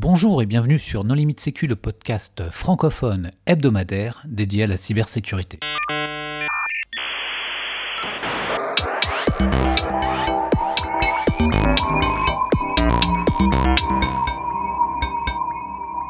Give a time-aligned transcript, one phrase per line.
[0.00, 5.58] Bonjour et bienvenue sur Non Limite Sécu, le podcast francophone hebdomadaire dédié à la cybersécurité.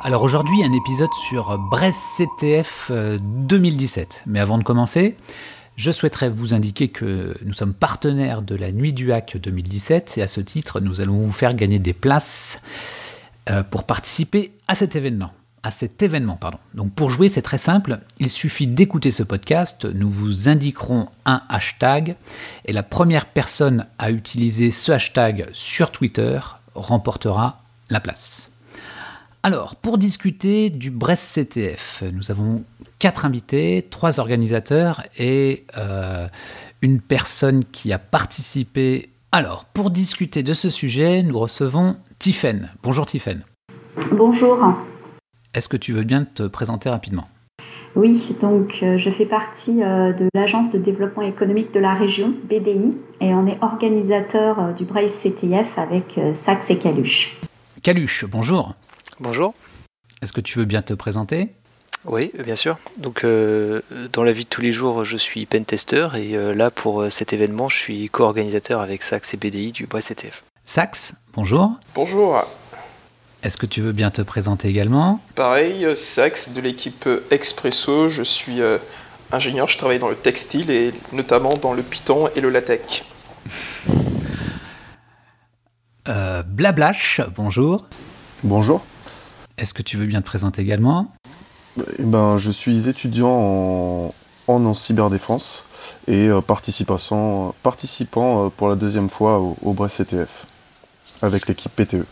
[0.03, 4.25] Alors aujourd'hui, un épisode sur Brest CTF 2017.
[4.27, 5.17] Mais avant de commencer,
[5.77, 10.23] je souhaiterais vous indiquer que nous sommes partenaires de la Nuit du Hack 2017 et
[10.23, 12.98] à ce titre, nous allons vous faire gagner des places euh,
[13.71, 15.33] pour participer à cet événement.
[15.63, 16.59] À cet événement, pardon.
[16.75, 17.99] Donc pour jouer, c'est très simple.
[18.21, 19.87] Il suffit d'écouter ce podcast.
[19.87, 22.17] Nous vous indiquerons un hashtag
[22.65, 26.39] et la première personne à utiliser ce hashtag sur Twitter
[26.75, 28.53] remportera la place.
[29.43, 32.65] Alors, pour discuter du Brest CTF, nous avons
[32.99, 36.29] quatre invités, trois organisateurs et euh,
[36.83, 39.11] une personne qui a participé.
[39.31, 42.71] Alors, pour discuter de ce sujet, nous recevons Tiffaine.
[42.83, 43.45] Bonjour Tiffaine.
[44.13, 44.57] Bonjour.
[45.53, 47.29] Est-ce que tu veux bien te présenter rapidement?
[47.95, 52.33] Oui, donc euh, je fais partie euh, de l'Agence de développement économique de la région,
[52.45, 57.37] BDI, et on est organisateur du Brest CTF avec Sax et Caluche.
[57.83, 58.77] Caluche, bonjour.
[59.21, 59.53] Bonjour.
[60.23, 61.51] Est-ce que tu veux bien te présenter?
[62.05, 62.79] Oui, bien sûr.
[62.97, 63.81] Donc, euh,
[64.13, 67.11] dans la vie de tous les jours, je suis pentester et euh, là, pour euh,
[67.11, 70.45] cet événement, je suis co-organisateur avec Sax et BDI du Brest CTF.
[70.65, 71.73] Sax, bonjour.
[71.95, 72.43] Bonjour.
[73.43, 75.21] Est-ce que tu veux bien te présenter également?
[75.35, 78.11] Pareil, Sax de l'équipe Expresso.
[78.11, 78.59] Je suis
[79.31, 83.05] ingénieur, je travaille dans le textile et notamment dans le Python et le latex.
[86.05, 87.87] Blablash, bonjour.
[88.43, 88.85] Bonjour.
[89.57, 91.13] Est-ce que tu veux bien te présenter également?
[91.99, 94.15] Eh ben, Je suis étudiant en,
[94.47, 95.65] en, cyberdéfense
[96.07, 100.47] et euh, participant, participant euh, pour la deuxième fois au, au Brest CTF
[101.23, 102.07] avec l'équipe PTE.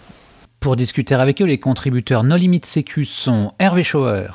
[0.61, 4.29] Pour discuter avec eux, les contributeurs No Limit Sécu sont Hervé Schauer.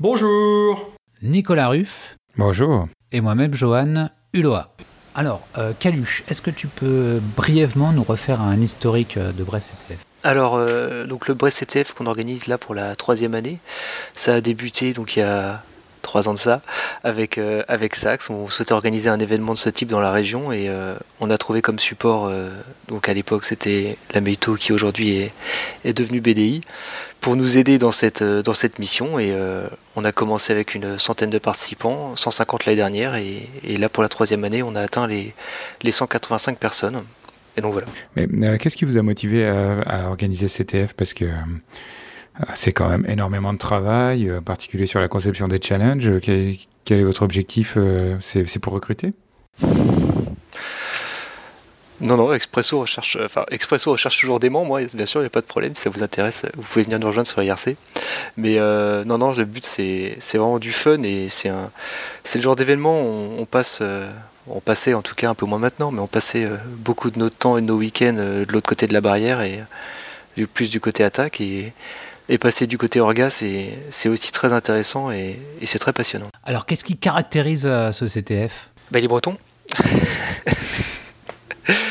[0.00, 0.92] Bonjour.
[1.22, 2.16] Nicolas Ruff.
[2.36, 2.88] Bonjour.
[3.12, 4.56] Et moi-même, Johan Hulot.
[5.14, 10.07] Alors, euh, Caluche, est-ce que tu peux brièvement nous refaire un historique de Brest CTF
[10.24, 13.58] alors, euh, donc le Brest CTF qu'on organise là pour la troisième année,
[14.14, 15.62] ça a débuté donc il y a
[16.02, 16.60] trois ans de ça
[17.04, 18.28] avec euh, avec Sax.
[18.28, 21.38] On souhaitait organiser un événement de ce type dans la région et euh, on a
[21.38, 22.32] trouvé comme support
[22.88, 25.32] donc à l'époque c'était la Meito qui aujourd'hui est,
[25.84, 26.62] est devenue BDI
[27.20, 29.36] pour nous aider dans cette dans cette mission et
[29.94, 34.02] on a commencé avec une centaine de participants, 150 l'année dernière et, et, là pour
[34.02, 35.32] la troisième année on a atteint les
[35.82, 37.04] les 185 personnes.
[37.58, 37.88] Et donc voilà.
[38.14, 41.30] Mais euh, qu'est-ce qui vous a motivé à, organiser CTF Parce que euh,
[42.54, 46.20] c'est quand même énormément de travail, euh, en particulier sur la conception des challenges.
[46.22, 47.76] Quel, est votre objectif
[48.20, 49.12] C'est pour recruter?
[52.00, 55.26] Non, non, Expresso recherche, enfin, Expresso recherche toujours des membres, moi, bien sûr, il n'y
[55.26, 57.76] a pas de problème, si ça vous intéresse, vous pouvez venir nous rejoindre sur IRC.
[58.36, 58.56] Mais
[59.04, 63.44] non, non, le but, c'est vraiment du fun et c'est le genre d'événement où on,
[63.46, 63.82] passe,
[64.50, 67.18] on passait en tout cas un peu moins maintenant, mais on passait euh, beaucoup de
[67.18, 69.60] notre temps et de nos week-ends euh, de l'autre côté de la barrière et
[70.38, 71.72] euh, plus du côté attaque et,
[72.40, 76.28] passer du côté orga c'est aussi très intéressant et, c'est très passionnant.
[76.44, 79.38] Alors qu'est-ce qui caractérise ce CTF bah, Les Bretons.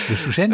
[0.10, 0.52] le Chouchen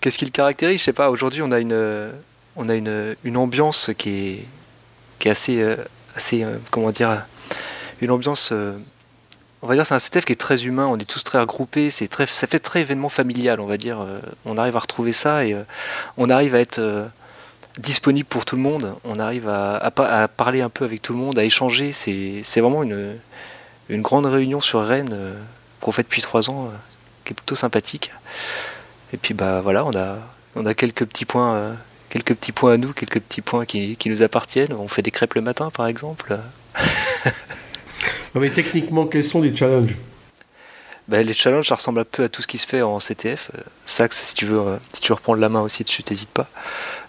[0.00, 0.80] Qu'est-ce qui le caractérise?
[0.80, 2.10] Je sais pas, aujourd'hui on a une,
[2.56, 4.48] on a une, une ambiance qui est,
[5.20, 5.76] qui est assez,
[6.16, 7.22] assez comment dire,
[8.00, 8.52] une ambiance
[9.62, 11.90] on va dire c'est un CTF qui est très humain, on est tous très regroupés,
[11.90, 14.00] c'est très, ça fait très événement familial, on va dire.
[14.00, 15.64] Euh, on arrive à retrouver ça et euh,
[16.16, 17.06] on arrive à être euh,
[17.78, 19.90] disponible pour tout le monde, on arrive à,
[20.36, 21.92] parler un peu avec tout le monde, à échanger.
[21.92, 23.16] C'est, vraiment une,
[23.88, 25.16] une grande réunion sur Rennes
[25.80, 26.70] qu'on fait depuis trois ans,
[27.24, 28.10] qui est plutôt sympathique.
[29.12, 30.18] Et puis bah voilà, on a,
[30.56, 31.76] on a quelques petits points.
[32.08, 34.72] quelques petits points à nous, quelques petits points qui, qui nous appartiennent.
[34.72, 36.38] On fait des crêpes le matin, par exemple.
[38.34, 39.96] Mais techniquement, quels sont les challenges
[41.10, 43.50] ben, les challenges, ça ressemble un peu à tout ce qui se fait en CTF.
[43.84, 46.48] Sax, si tu veux, euh, si tu veux reprendre la main aussi dessus, n'hésite pas.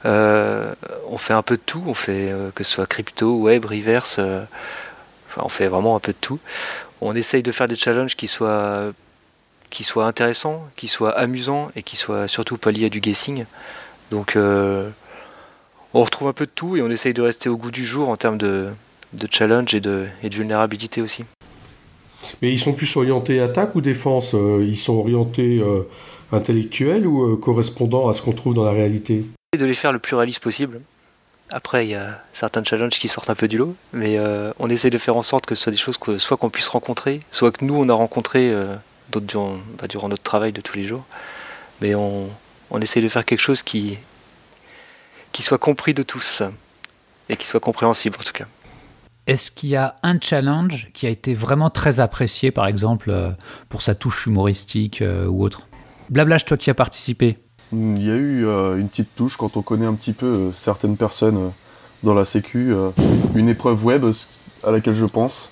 [0.06, 0.74] Euh,
[1.08, 1.84] on fait un peu de tout.
[1.86, 4.20] On fait euh, que ce soit crypto, web, reverse.
[5.38, 6.40] on fait vraiment un peu de tout.
[7.00, 8.92] On essaye de faire des challenges qui soient,
[9.70, 13.46] qui soient intéressants, qui soient amusants et qui soient surtout pas liés à du guessing.
[14.10, 17.86] Donc, on retrouve un peu de tout et on essaye de rester au goût du
[17.86, 18.72] jour en termes de,
[19.14, 21.26] de challenge et de, et de vulnérabilité aussi.
[22.42, 25.88] Mais ils sont plus orientés attaque ou défense euh, Ils sont orientés euh,
[26.32, 29.26] intellectuels ou euh, correspondant à ce qu'on trouve dans la réalité?
[29.58, 30.82] De les faire le plus réaliste possible.
[31.52, 34.18] Après, il y a certains challenges qui sortent un peu du lot, mais
[34.58, 36.70] on essaie de faire en sorte que ce soit des choses que soit qu'on puisse
[36.70, 38.56] rencontrer, soit que nous on a rencontré
[39.10, 41.04] durant, bah, durant, notre travail de tous les jours.
[41.82, 42.30] Mais on,
[42.70, 43.98] on essaie de faire quelque chose qui,
[45.34, 46.42] qui soit compris de tous
[47.28, 48.48] et qui soit compréhensible en tout cas.
[49.28, 53.30] Est-ce qu'il y a un challenge qui a été vraiment très apprécié, par exemple, euh,
[53.70, 55.62] pour sa touche humoristique euh, ou autre?
[56.10, 57.38] Blablage, toi qui as participé.
[57.72, 60.98] Il y a eu euh, une petite touche quand on connaît un petit peu certaines
[60.98, 61.52] personnes
[62.04, 62.74] dans la Sécu,
[63.36, 64.04] une épreuve web
[64.64, 65.52] à laquelle je pense,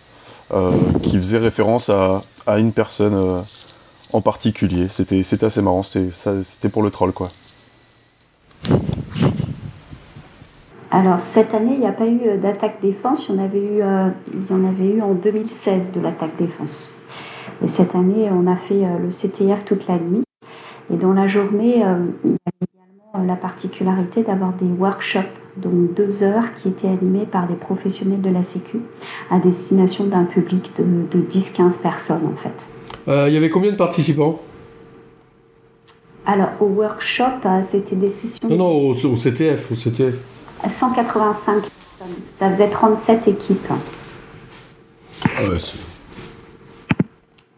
[1.03, 3.43] qui faisait référence à, à une personne
[4.13, 4.87] en particulier.
[4.89, 7.29] C'était assez marrant, c'était pour le troll quoi.
[10.91, 13.59] Alors cette année, il n'y a pas eu euh, d'attaque défense, il y, en avait
[13.59, 16.95] eu, euh, il y en avait eu en 2016 de l'attaque défense.
[17.63, 20.23] Et cette année, on a fait euh, le CTF toute la nuit.
[20.91, 22.65] Et dans la journée, il y a
[23.13, 25.19] également la particularité d'avoir des workshops,
[25.57, 28.79] donc deux heures qui étaient animés par des professionnels de la Sécu
[29.29, 33.27] à destination d'un public de, 10-15 personnes en fait.
[33.27, 34.39] il y avait combien de participants?
[36.25, 38.49] Alors au workshop, c'était des sessions...
[38.49, 40.15] Non, non, au, au CTF, au CTF.
[40.67, 42.15] 185 personnes.
[42.37, 43.71] Ça faisait 37 équipes.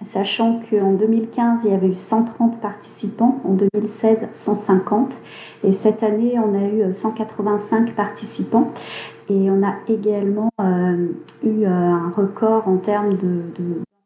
[0.06, 5.16] Sachant qu'en 2015, il y avait eu 130 participants, en 2016, 150.
[5.64, 8.74] Et cette année, on a eu 185 participants.
[9.30, 11.08] Et on a également euh,
[11.44, 13.16] eu euh, un record en termes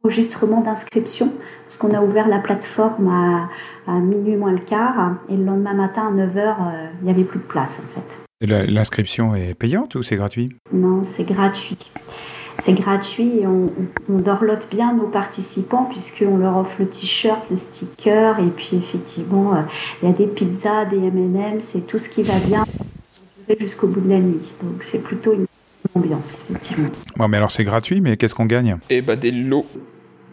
[0.04, 1.32] d'enregistrement de, d'inscription,
[1.64, 3.10] parce qu'on a ouvert la plateforme
[3.88, 5.16] à, minuit moins le quart.
[5.30, 8.25] Et le lendemain matin, à 9h, euh, il n'y avait plus de place en fait.
[8.46, 10.56] L'inscription est payante ou c'est gratuit?
[10.74, 11.78] Non, c'est gratuit.
[12.64, 13.72] C'est gratuit et on,
[14.10, 19.54] on, dorlote bien nos participants puisqu'on leur offre le t-shirt, le sticker et puis effectivement,
[19.54, 19.62] euh,
[20.02, 22.64] il y a des pizzas, des M&M, c'est tout ce qui va bien
[23.60, 24.40] jusqu'au bout de la nuit.
[24.64, 25.46] Donc c'est plutôt une
[25.94, 26.90] ambiance, effectivement.
[27.18, 28.78] Bon, mais alors c'est gratuit, mais qu'est-ce qu'on gagne?
[28.90, 29.66] Eh ben des lots.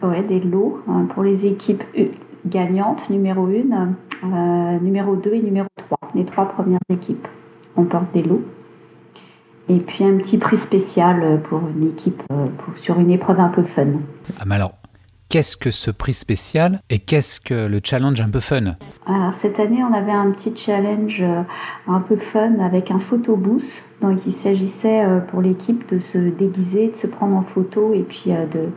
[0.01, 1.83] Ouais, des lots hein, pour les équipes
[2.45, 3.49] gagnantes, numéro 1,
[4.23, 7.27] euh, numéro 2 et numéro 3, les trois premières équipes
[7.75, 8.43] on porte des lots.
[9.69, 13.63] Et puis un petit prix spécial pour une équipe, euh, sur une épreuve un peu
[13.63, 13.87] fun.
[14.37, 14.73] Ah, mais alors,
[15.29, 18.75] qu'est-ce que ce prix spécial et qu'est-ce que le challenge un peu fun?
[19.07, 21.43] Alors, cette année, on avait un petit challenge euh,
[21.87, 23.83] un peu fun avec un photo booth.
[24.01, 28.03] Donc, il s'agissait euh, pour l'équipe de se déguiser, de se prendre en photo et
[28.03, 28.69] puis de,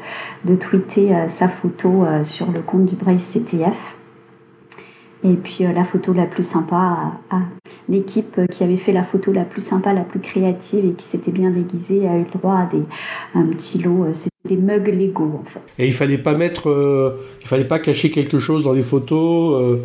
[0.49, 3.97] de tweeter sa photo sur le compte du Brace CTF.
[5.25, 7.39] Et puis la photo la plus sympa à,
[7.89, 11.31] l'équipe qui avait fait la photo la plus sympa, la plus créative et qui s'était
[11.31, 12.83] bien déguisée a eu le droit à des,
[13.35, 14.05] un petit lot.
[14.05, 15.61] Euh, c'était des mugs Lego en fait.
[15.79, 19.61] Et il fallait pas mettre, euh, il fallait pas cacher quelque chose dans les photos.
[19.61, 19.77] Euh,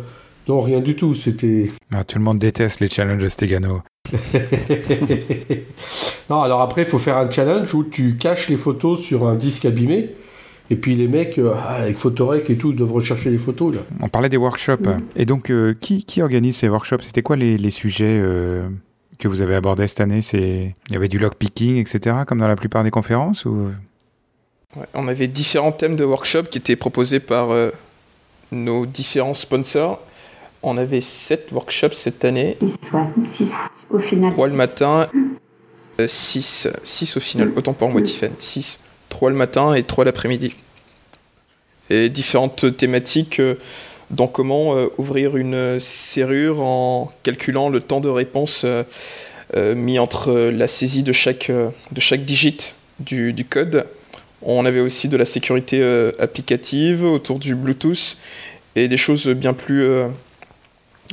[0.48, 1.14] non, rien du tout.
[1.14, 1.70] C'était.
[1.92, 3.82] Ah, tout le monde déteste les challenges Stegano.
[6.30, 9.36] non, alors après, il faut faire un challenge où tu caches les photos sur un
[9.36, 10.10] disque abîmé.
[10.72, 13.74] Et puis les mecs, euh, avec Photorec et tout, doivent rechercher les photos.
[13.74, 13.80] Là.
[14.00, 14.88] On parlait des workshops.
[15.16, 17.02] Et donc, euh, qui, qui, organise ces workshops?
[17.02, 18.66] C'était quoi les, les sujets euh,
[19.18, 20.20] que vous avez abordés cette année?
[20.32, 23.68] Il y avait du lockpicking, etc., comme dans la plupart des conférences ou...
[24.94, 27.48] On avait différents thèmes de workshops qui étaient proposés par
[28.50, 30.00] nos différents sponsors.
[30.62, 32.56] On avait sept workshops cette année.
[33.30, 33.52] 6
[33.90, 34.32] au final.
[34.32, 35.08] 3 le matin,
[35.98, 37.52] 6 six au final.
[37.54, 38.32] Autant pour moi, Tiffen.
[38.38, 38.80] 6
[39.12, 40.54] 3 le matin et 3 l'après-midi.
[42.08, 43.56] Différentes thématiques, euh,
[44.10, 50.32] dont comment euh, ouvrir une serrure en calculant le temps de réponse euh, mis entre
[50.32, 53.86] la saisie de chaque, de chaque digit du, du, code.
[54.40, 55.82] On avait aussi de la sécurité
[56.18, 58.16] applicative autour du Bluetooth
[58.76, 59.86] et des choses bien plus,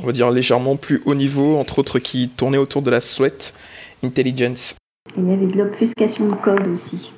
[0.02, 3.54] on va dire légèrement plus haut niveau, entre autres qui tournaient autour de la Sweat
[4.06, 4.76] Intelligence.
[5.18, 7.12] Il y avait de l'obfuscation de code aussi.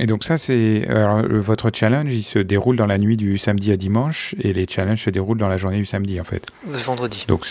[0.00, 0.88] Et donc ça, c'est
[1.28, 5.04] votre challenge, il se déroule dans la nuit du samedi à dimanche et les challenges
[5.04, 6.46] se déroulent dans la journée du samedi en fait.
[6.66, 7.26] Vendredi.
[7.28, 7.46] Donc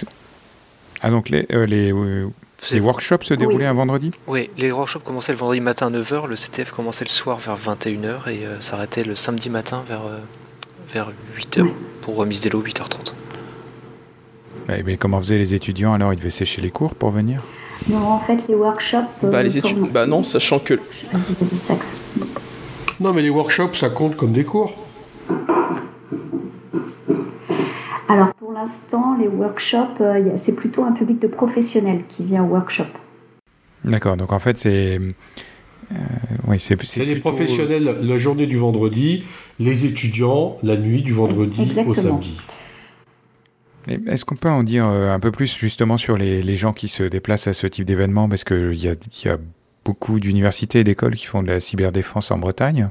[1.02, 2.28] ah donc les, euh, les, euh,
[2.72, 4.10] les, workshops se déroulaient un vendredi?
[4.28, 7.56] Oui, les workshops commençaient le vendredi matin à 9h, le CTF commençait le soir vers
[7.56, 10.02] 21h et euh, s'arrêtait le samedi matin vers,
[10.92, 11.70] vers 8h
[12.02, 13.14] pour remise des lots 8h30.
[14.84, 16.14] mais comment faisaient les étudiants alors?
[16.14, 17.42] Ils devaient sécher les cours pour venir?
[17.88, 19.08] Non, en fait, les workshops.
[19.24, 19.80] Bah, les études.
[19.92, 20.80] Bah, non, sachant que.
[23.00, 24.74] Non, mais les workshops, ça compte comme des cours.
[28.10, 32.48] Alors, pour l'instant, les workshops, euh, c'est plutôt un public de professionnels qui vient au
[32.48, 32.88] workshop.
[33.86, 35.00] D'accord, donc en fait, c'est.
[35.92, 35.96] Euh,
[36.48, 39.24] oui, c'est les professionnels la journée du vendredi,
[39.60, 42.38] les étudiants la nuit du vendredi au samedi.
[44.08, 47.04] Est-ce qu'on peut en dire euh, un peu plus justement sur les, gens qui se
[47.04, 48.30] déplacent à ce type d'événement?
[48.30, 49.38] Parce qu'il y y a
[49.86, 52.90] beaucoup d'universités et d'écoles qui font de la cyberdéfense en Bretagne.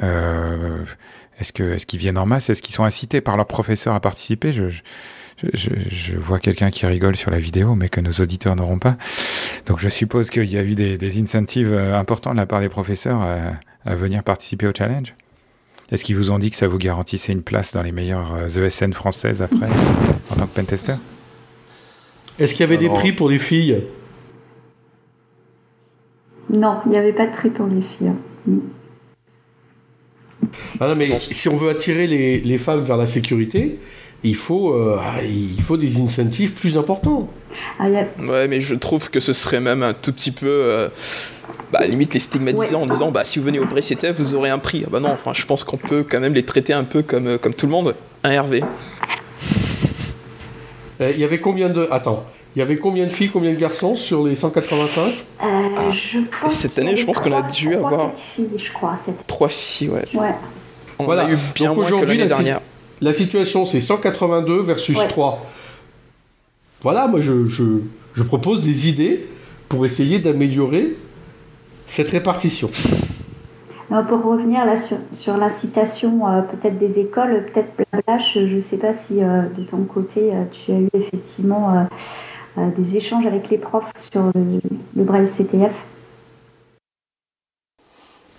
[0.00, 2.50] est-ce que est-ce qu'ils viennent en masse?
[2.50, 4.52] Est-ce qu'ils sont incités par leurs professeurs à participer?
[4.52, 8.96] Je, vois quelqu'un qui rigole sur la vidéo, mais que nos auditeurs n'auront pas.
[9.66, 12.68] Donc je suppose qu'il y a eu des, incentives euh, importants de la part des
[12.68, 15.14] professeurs à, venir participer au challenge.
[15.90, 18.90] Est-ce qu'ils vous ont dit que ça vous garantissait une place dans les meilleures ESN
[18.90, 19.68] euh, françaises après,
[20.30, 20.94] en tant que pentester?
[22.38, 23.82] Est-ce qu'il y avait des prix pour les filles?
[26.50, 28.12] Non, il n'y avait pas de prix pour les filles.
[28.46, 28.58] Mm.
[30.80, 33.78] Ah non, mais si on veut attirer les, les femmes vers la sécurité,
[34.24, 37.28] il faut, euh, ah, il faut des incentives plus importants.
[37.78, 40.48] Ah, ouais, mais je trouve que ce serait même un tout petit peu.
[40.48, 40.88] Euh,
[41.70, 44.58] bah, limite les stigmatiser en disant bah, si vous venez au BCTF, vous aurez un
[44.58, 44.82] prix.
[44.86, 47.26] Ah, bah non, enfin, je pense qu'on peut quand même les traiter un peu comme,
[47.26, 47.94] euh, comme tout le monde.
[48.24, 48.64] Un Hervé.
[51.00, 51.86] Il y avait combien de.
[51.90, 52.24] Attends.
[52.56, 55.26] Il y avait combien de filles, combien de garçons sur les 185
[55.90, 58.12] je pense Cette année, je pense qu'on a dû avoir.
[58.12, 60.04] Filles, je crois, Trois filles, ouais.
[60.14, 60.34] ouais.
[61.00, 62.60] On a eu bien moins que l'année dernière.
[63.00, 65.44] La situation, c'est 182 versus 3.
[66.82, 69.26] Voilà, moi, je, je, propose des idées
[69.68, 70.96] pour essayer d'améliorer
[71.86, 72.70] cette répartition.
[73.88, 78.78] pour revenir là sur, sur l'incitation euh, peut-être des écoles, peut-être Blablash, je ne sais
[78.78, 81.86] pas si euh, de ton côté euh, tu as eu effectivement
[82.76, 84.60] des échanges avec les profs sur le,
[84.96, 85.84] le Braille CTF.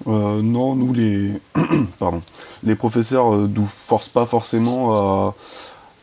[0.08, 1.32] Euh, non, nous les,
[2.00, 2.22] pardon,
[2.64, 5.34] les professeurs ne euh, nous forcent pas forcément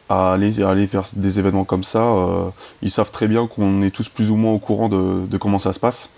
[0.09, 0.53] à, aller,
[0.87, 2.03] faire des événements comme ça.
[2.03, 2.49] Euh,
[2.83, 5.73] ils savent très bien qu'on est tous plus ou moins au courant de, comment ça
[5.73, 6.11] se passe.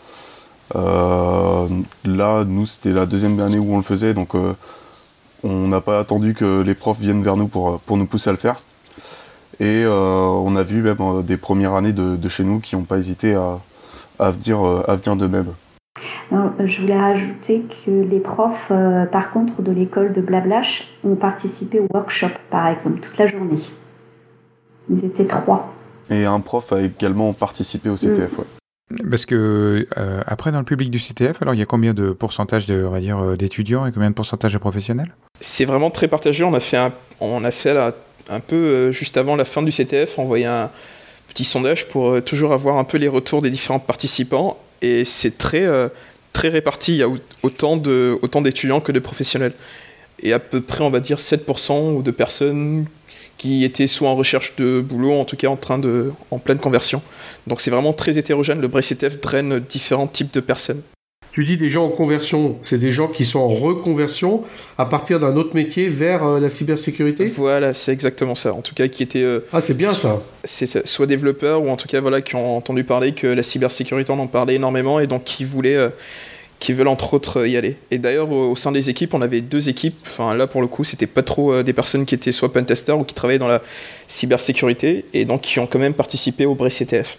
[0.74, 4.34] là, nous, c'était la deuxième année où on le faisait, donc
[5.44, 8.38] on n'a pas attendu que les profs viennent vers nous pour, nous pousser à le
[8.38, 8.56] faire.
[9.60, 13.34] Et on a vu même des premières années de, chez nous qui n'ont pas hésité
[13.34, 13.60] à,
[14.18, 15.54] à venir, à venir d'eux-mêmes
[16.64, 21.80] je voulais rajouter que les profs, euh, par contre, de l'école de Blablash ont participé
[21.80, 23.58] au workshop, par exemple, toute la journée.
[24.90, 25.72] Ils étaient trois.
[26.10, 28.38] Et un prof a également participé au CTF, mm.
[28.38, 28.44] oui.
[29.10, 32.10] Parce que euh, après dans le public du CTF, alors il y a combien de
[32.10, 35.14] pourcentage de, on va dire, euh, d'étudiants et combien de pourcentage de professionnels?
[35.40, 36.44] C'est vraiment très partagé.
[36.44, 37.74] On a fait un, on a fait
[38.28, 40.70] un peu juste avant la fin du CTF, envoyé un
[41.28, 45.66] petit sondage pour toujours avoir un peu les retours des différents participants et c'est très
[46.34, 46.92] très réparti.
[46.92, 47.08] Il y a
[47.42, 49.54] autant d'étudiants que de professionnels.
[50.22, 52.84] Et à peu près, on va dire 7% de personnes
[53.38, 57.00] qui étaient soit en recherche de boulot, en tout cas en pleine conversion.
[57.46, 58.60] Donc c'est vraiment très hétérogène.
[58.60, 60.82] Le BRCTF draine différents types de personnes.
[61.34, 64.44] Tu dis des gens en conversion, c'est des gens qui sont en reconversion
[64.78, 67.26] à partir d'un autre métier vers euh, la cybersécurité?
[67.26, 68.54] Voilà, c'est exactement ça.
[68.54, 69.24] En tout cas, qui étaient.
[69.24, 70.22] Euh, ah, c'est bien ça.
[70.44, 74.12] C'est soit développeurs ou en tout cas voilà qui ont entendu parler que la cybersécurité
[74.12, 75.74] en en parlait énormément et donc qui voulaient.
[75.74, 75.88] Euh,
[76.60, 77.76] qui veulent entre autres y aller.
[77.90, 79.96] Et d'ailleurs, au, sein des équipes, on avait deux équipes.
[80.02, 83.04] Enfin, là, pour le coup, c'était pas trop des personnes qui étaient soit pentesters ou
[83.04, 83.60] qui travaillaient dans la
[84.06, 87.18] cybersécurité et donc qui ont quand même participé au BRECTF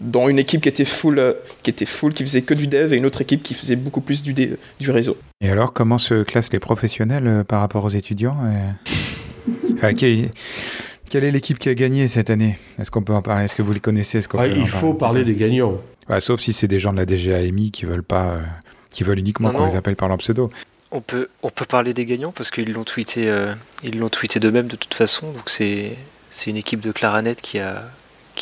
[0.00, 1.32] dans une équipe qui était full, euh,
[1.62, 4.00] qui était full, qui faisait que du dev, et une autre équipe qui faisait beaucoup
[4.00, 5.16] plus du, du réseau.
[5.40, 8.70] Et alors, comment se classent les professionnels euh, par rapport aux étudiants euh
[11.10, 12.58] Quelle est l'équipe qui a gagné cette année?
[12.78, 13.44] Est-ce qu'on peut en parler?
[13.44, 14.20] Est-ce que vous les connaissez?
[14.36, 15.78] Ah, Il faut parler, des gagnants.
[16.18, 18.38] sauf si c'est des gens de la DGAMI qui veulent pas,
[18.90, 20.50] qui veulent uniquement qu'on les appelle par leur pseudo.
[20.90, 23.32] On peut, on peut parler des gagnants parce qu'ils l'ont tweeté,
[23.84, 25.30] ils l'ont tweeté d'eux-mêmes de toute façon.
[25.30, 25.96] Donc c'est,
[26.30, 27.84] c'est une équipe de Claranet qui a,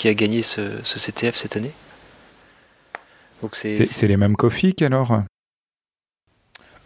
[0.02, 1.70] qui a gagné ce, CTF cette année.
[3.40, 5.22] Donc c'est, c'est, les mêmes Kofi alors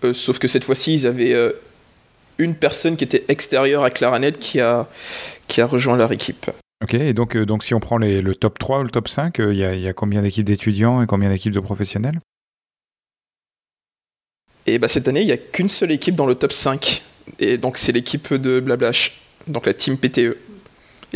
[0.04, 1.52] euh, Sauf que cette fois-ci, ils avaient euh,
[2.36, 4.86] une personne qui était extérieure à Claranet qui a,
[5.48, 6.50] qui a rejoint leur équipe.
[6.84, 9.08] Ok, et donc, euh, donc si on prend les, le top 3 ou le top
[9.08, 12.20] 5, il y, a, y, a combien d'équipes d'étudiants et combien d'équipes de professionnels?
[14.66, 17.02] Et bah cette année, il n'y a qu'une seule équipe dans le top 5.
[17.38, 20.36] Et donc c'est l'équipe de Blablash, donc la team PTE.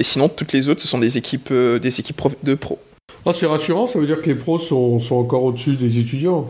[0.00, 2.78] Et sinon, toutes les autres, ce sont des équipes, euh, des équipes de pros.
[3.26, 6.48] Ah, c'est rassurant, ça veut dire que les pros sont, sont encore au-dessus des étudiants.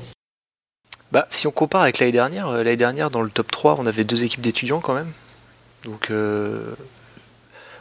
[1.11, 3.87] Bah, si on compare avec l'année dernière, euh, l'année dernière, dans le top 3, on
[3.87, 5.11] avait deux équipes d'étudiants quand même.
[5.85, 6.62] Donc, euh,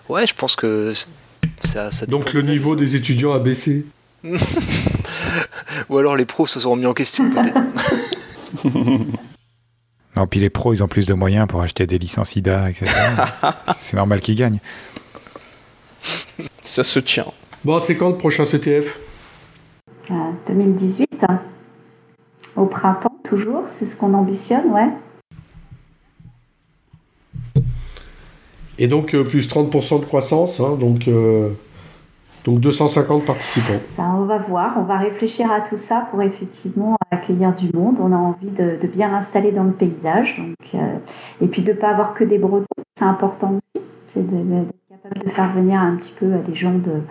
[0.09, 0.93] ouais, je pense que
[1.63, 1.91] ça.
[1.91, 3.85] ça Donc, le niveau des étudiants a baissé.
[5.89, 7.61] Ou alors les pros se sont remis en question, peut-être.
[10.15, 12.91] non, puis les pros, ils ont plus de moyens pour acheter des licences IDA, etc.
[13.79, 14.59] C'est normal qu'ils gagnent.
[16.62, 17.25] Ça se tient.
[17.63, 18.98] Bon, c'est quand le prochain CTF
[20.48, 21.25] 2018.
[21.29, 21.34] Euh,
[22.55, 23.63] Au printemps, toujours.
[23.67, 24.89] C'est ce qu'on ambitionne, ouais.
[28.77, 30.60] Et donc, euh, plus 30% de croissance.
[30.60, 31.50] Hein, donc, euh,
[32.46, 33.79] donc 250 participants.
[33.96, 34.75] Ça, on va voir.
[34.77, 37.98] On va réfléchir à tout ça pour effectivement accueillir du monde.
[38.00, 40.38] On a envie de, bien l'installer dans le paysage.
[40.38, 40.81] Donc,
[41.41, 42.65] et puis de ne pas avoir que des Bretons,
[42.98, 43.86] c'est important aussi.
[44.08, 44.78] C'est d'être capable
[45.24, 47.01] de faire venir un petit peu des gens de,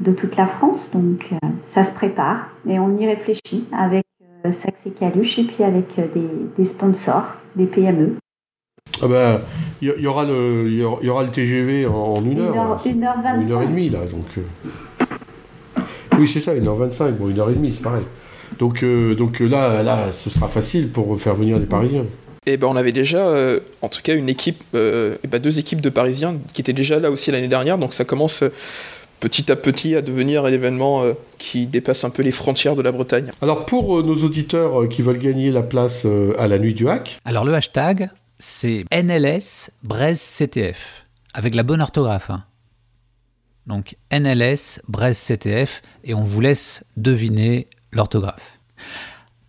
[0.00, 0.90] de toute la France.
[0.92, 1.30] Donc
[1.66, 4.04] ça se prépare et on y réfléchit avec
[4.44, 8.16] Saxe et Caluche et puis avec des, des sponsors, des PME.
[9.02, 9.40] Ah ben,
[9.80, 12.80] il y, aura le, il y, aura le TGV en, une heure.
[12.84, 13.42] Une heure, vingt-cinq.
[13.42, 14.00] Une heure et demie, là.
[14.00, 15.06] Donc, euh.
[16.18, 17.16] Oui, c'est ça, une heure vingt-cinq.
[17.16, 18.04] Bon, une heure et demie, c'est pareil.
[18.58, 22.04] Donc, euh, donc là, là, ce sera facile pour faire venir des Parisiens.
[22.46, 25.58] Et eh ben, on avait déjà, euh, en tout cas, une équipe, eh ben, deux
[25.58, 27.76] équipes de Parisiens qui étaient déjà là aussi l'année dernière.
[27.76, 28.42] Donc, ça commence
[29.20, 31.04] petit à petit à devenir l'événement
[31.36, 33.30] qui dépasse un peu les frontières de la Bretagne.
[33.42, 36.06] Alors pour nos auditeurs qui veulent gagner la place
[36.38, 37.20] à la nuit du hack.
[37.26, 42.30] Alors le hashtag, c'est NLS Brez CTF, avec la bonne orthographe.
[42.30, 42.44] Hein.
[43.66, 48.58] Donc NLS Brez CTF, et on vous laisse deviner l'orthographe.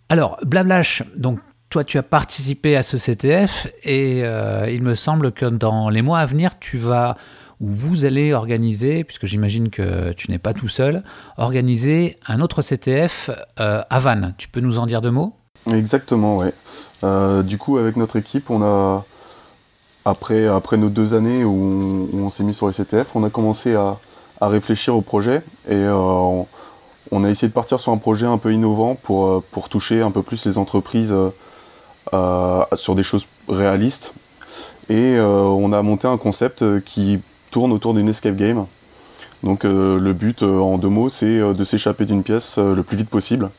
[0.10, 1.40] Alors, Blablash, donc
[1.72, 6.01] toi tu as participé à ce CTF, et euh, il me semble que dans les
[6.04, 7.16] mois à venir, tu vas,
[7.62, 11.01] ou vous allez organiser, puisque j'imagine que tu n'es pas tout seul,
[11.38, 14.36] organiser un autre CTF euh, à Vannes.
[14.38, 15.34] Tu peux nous en dire deux mots?
[15.72, 16.48] Exactement, oui.
[17.04, 19.06] Euh, du coup, avec notre équipe, on a,
[20.04, 23.98] après, nos deux années où on, s'est mis sur les CTF, on a commencé à,
[24.42, 26.48] réfléchir au projet et on,
[27.24, 30.46] a essayé de partir sur un projet un peu innovant pour toucher un peu plus
[30.48, 31.16] les entreprises
[32.12, 34.13] sur des choses réalistes.
[34.89, 37.20] Et on a monté un concept qui
[37.51, 38.65] tourne autour d'une escape game.
[39.43, 43.50] Donc le but, en deux mots, c'est de s'échapper d'une pièce le plus vite possible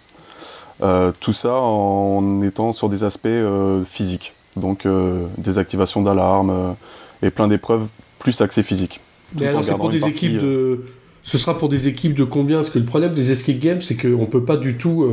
[0.82, 6.74] euh, tout ça en étant sur des aspects euh, physiques, donc euh, des activations d'alarmes
[7.22, 9.00] et plein d'épreuves plus axées physiques.
[9.38, 10.80] Mais alors c'est pour des équipes de...
[11.24, 12.56] Ce sera pour des équipes de combien?
[12.56, 15.08] Parce que le problème des escape games, c'est qu'on ne peut pas du tout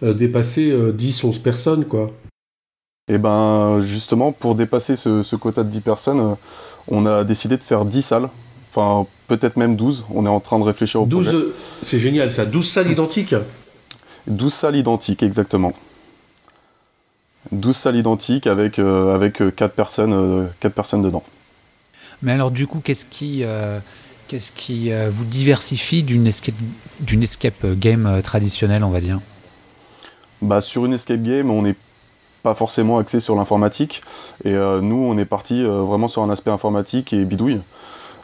[0.00, 2.10] dépasser 10-11 personnes, quoi.
[3.08, 6.36] Et eh ben justement, pour dépasser ce, quota de 10 personnes,
[6.86, 8.28] on a décidé de faire 10 salles.
[8.68, 10.04] Enfin, peut-être même 12.
[10.14, 11.44] On est en train de réfléchir au 12, projet.
[11.82, 12.44] C'est génial ça.
[12.44, 13.34] 12 salles identiques
[14.28, 15.72] 12 salles identiques, exactement.
[17.52, 21.24] 12 salles identiques avec, euh, avec 4, euh, personnes, euh, personnes dedans.
[22.22, 23.42] Mais alors du coup, qu'est-ce qui,
[24.28, 26.54] qu'est-ce qui vous diversifie d'une escape,
[27.00, 29.20] d'une escape game traditionnelle, on va dire?
[30.42, 31.76] Bah, Sur une escape game, on n'est
[32.42, 34.02] pas forcément axé sur l'informatique.
[34.44, 37.60] Et nous, on est parti vraiment sur un aspect informatique et bidouille.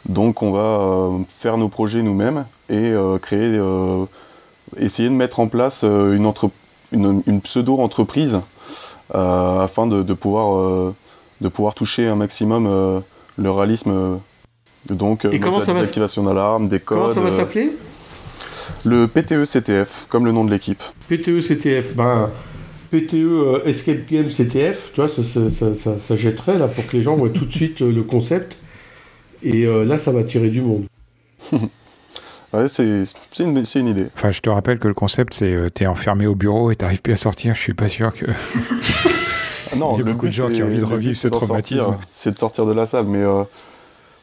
[0.07, 3.59] Donc on va faire nos projets nous-mêmes et créer
[4.75, 6.13] essayer de mettre en place euh,
[6.91, 8.39] une, une, pseudo-entreprise
[9.15, 10.95] euh, afin de, pouvoir, euh,
[11.41, 13.03] de pouvoir toucher un maximum
[13.37, 14.19] le réalisme.
[14.89, 16.97] donc, Et comment ça des activations d'alarme, des codes.
[16.97, 17.71] Comment ça va s'appeler?
[18.83, 20.81] Le PTE-CTF, comme le nom de l'équipe.
[21.09, 22.29] PTE-CTF, ben,
[22.89, 27.15] PTE Escape Game CTF, tu vois, ça, ça, ça, jetterait là pour que les gens
[27.15, 28.57] voient tout de suite le concept.
[29.43, 30.85] Et là, ça va tirer du monde.
[32.53, 33.03] Ouais, c'est
[33.39, 34.07] une, une, idée.
[34.15, 37.01] Enfin, je te rappelle que le concept, c'est euh, t'es enfermé au bureau et t'arrives
[37.01, 37.55] plus à sortir.
[37.55, 38.25] Je suis pas sûr que.
[39.73, 41.97] Ah non, Il y a beaucoup de gens qui ont envie de revivre ce traumatisme.
[42.09, 43.43] C'est de sortir de la salle, mais euh,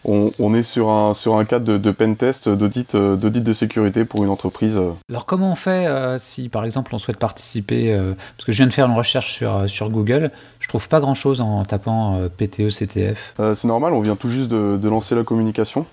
[0.04, 3.52] on, on, est sur un, sur un cadre de, de pen test, d'audit euh, de
[3.52, 4.78] sécurité pour une entreprise.
[5.08, 5.88] Alors, comment on fait
[6.18, 7.94] si, par exemple, on souhaite participer
[8.36, 11.14] Parce que je viens de faire une recherche sur, sur Google, je trouve pas grand
[11.14, 13.34] chose en tapant PTE, CTF.
[13.54, 15.86] c'est normal, on vient tout juste de, de lancer la communication.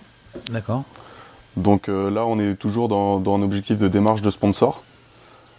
[0.51, 0.83] D'accord.
[1.57, 4.83] Donc euh, là, on est toujours dans, un objectif de démarche de sponsor.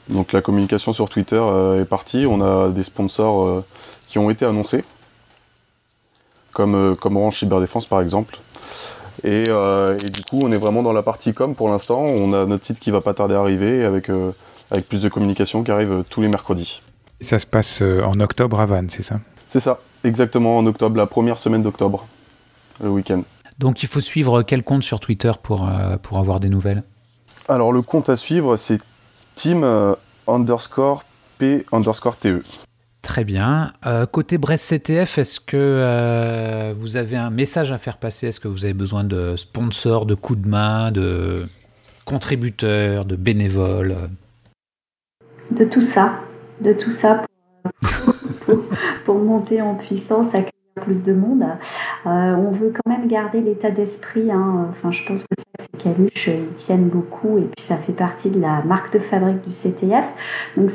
[0.09, 2.27] Donc la communication sur Twitter euh, est partie.
[2.27, 3.65] On a des sponsors euh,
[4.07, 4.85] qui ont été annoncés,
[6.53, 8.39] comme, comme Orange Cyberdéfense par exemple.
[9.25, 12.01] Et, du coup, on est vraiment dans la partie com pour l'instant.
[12.01, 14.11] On a notre site qui va pas tarder à arriver avec,
[14.71, 16.83] avec plus de communication qui arrive tous les mercredis.
[17.21, 19.21] ça se passe en octobre à Vannes, c'est ça?
[19.47, 22.07] C'est ça, exactement en octobre, la première semaine d'octobre,
[22.83, 23.23] le week-end.
[23.59, 26.83] Donc il faut suivre quel compte sur Twitter pour, euh, pour avoir des nouvelles?
[27.49, 28.81] Alors le compte à suivre, c'est
[29.35, 29.95] team euh,
[30.27, 31.05] underscore
[31.39, 32.43] P underscore TE.
[33.03, 33.73] Très bien.
[33.85, 38.29] Euh, côté Brest CTF, est-ce que vous avez un message à faire passer?
[38.29, 41.47] Est-ce que vous avez besoin de sponsors, de coups de main, de
[42.05, 43.97] contributeurs, de bénévoles?
[45.51, 46.21] De tout ça.
[46.61, 47.25] De tout ça
[49.05, 50.29] pour, monter en puissance,
[50.77, 51.45] plus de monde.
[52.07, 54.31] Euh, on veut quand même garder l'état d'esprit.
[54.31, 54.69] Hein.
[54.91, 58.41] Je pense que ça, c'est Caluche, ils tiennent beaucoup et puis ça fait partie de
[58.41, 60.07] la marque de fabrique du CTF.
[60.57, 60.71] Donc,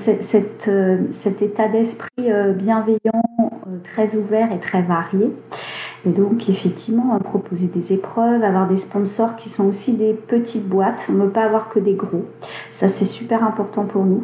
[0.68, 3.24] euh, cet état d'esprit euh, bienveillant,
[3.84, 5.32] très ouvert et très varié.
[6.06, 11.08] Et donc, effectivement, proposer des épreuves, avoir des sponsors qui sont aussi des petites boîtes.
[11.10, 12.26] On ne pas avoir que des gros.
[12.72, 14.24] Ça, c'est super important pour nous.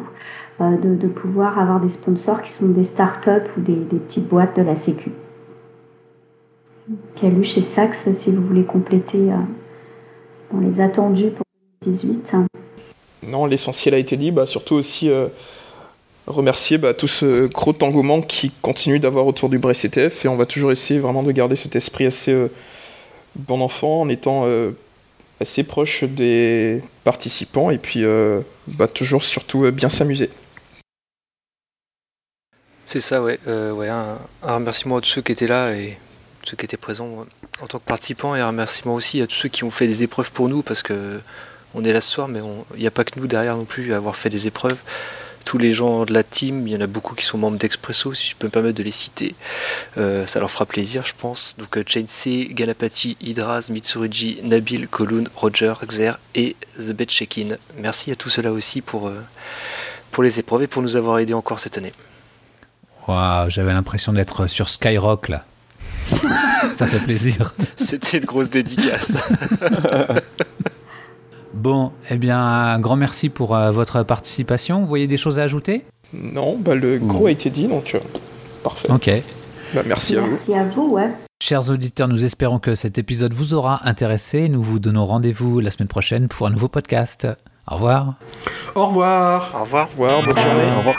[0.60, 4.76] de, pouvoir avoir des sponsors qui sont des startups ou des, petites boîtes de la
[4.76, 5.10] Sécu.
[7.22, 9.32] lu chez Saxe, si vous voulez compléter
[10.52, 11.44] dans les attendus pour
[11.84, 12.34] 2018.
[13.28, 15.10] Non, l'essentiel a été dit, bah, surtout aussi
[16.26, 20.36] remercier bah, tout ce gros engouement qui continue d'avoir autour du Brest CTF et on
[20.36, 22.50] va toujours essayer vraiment de garder cet esprit assez euh,
[23.36, 24.70] bon enfant en étant euh,
[25.40, 30.30] assez proche des participants et puis euh, bah, toujours surtout bien s'amuser.
[32.84, 33.38] C'est ça, ouais.
[33.46, 35.98] ouais un, remerciement à tous ceux qui étaient là et
[36.46, 37.26] ceux qui étaient présents
[37.60, 40.02] en tant que participants et un remerciement aussi à tous ceux qui ont fait des
[40.02, 41.20] épreuves pour nous parce que
[41.74, 42.40] on est là ce soir mais
[42.74, 44.78] il n'y a pas que nous derrière non plus à avoir fait des épreuves
[45.44, 48.14] tous les gens de la team, il y en a beaucoup qui sont membres d'Expresso,
[48.14, 49.34] si je peux me permettre de les citer.
[49.98, 51.56] Euh, ça leur fera plaisir, je pense.
[51.58, 57.56] Donc euh, Chain C, Ganapati, Hydraz, Mitsurugi, Nabil, Kolun, Roger, Xer et The Bed Check-in.
[57.78, 59.20] Merci à tous ceux-là aussi pour, euh,
[60.10, 61.92] pour les épreuves et pour nous avoir aidés encore cette année.
[63.06, 65.44] Waouh, j'avais l'impression d'être sur Skyrock là.
[66.74, 67.54] Ça fait plaisir.
[67.76, 69.18] C'était une grosse dédicace.
[71.54, 74.80] Bon, eh bien, un grand merci pour euh, votre participation.
[74.80, 75.84] Vous voyez des choses à ajouter?
[76.12, 78.00] Non, bah, le gros a été dit, donc euh,
[78.62, 78.90] parfait.
[78.90, 79.10] Ok.
[79.72, 80.30] Bah, merci, à vous.
[80.30, 81.08] Merci à vous, ouais.
[81.42, 84.48] Chers auditeurs, nous espérons que cet épisode vous aura intéressé.
[84.48, 87.28] Nous vous donnons rendez-vous la semaine prochaine pour un nouveau podcast.
[87.70, 88.14] Au revoir.
[88.74, 89.52] Au revoir.
[89.54, 89.88] Au revoir.
[89.88, 90.22] Au revoir.
[90.22, 90.70] Bonne journée.
[90.74, 90.96] Au revoir.